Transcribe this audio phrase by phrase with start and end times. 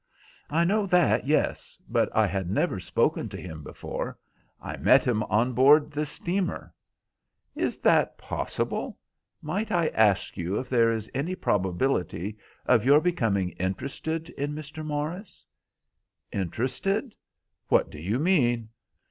[0.49, 4.17] "I know that, yes, but I had never spoken to him before
[4.59, 6.73] I met him on board this steamer."
[7.53, 8.97] "Is that possible?
[9.43, 12.35] Might I ask you if there is any probability
[12.65, 14.83] of your becoming interested in Mr.
[14.83, 15.45] Morris?"
[16.31, 17.13] "Interested!
[17.67, 18.69] What do you mean?"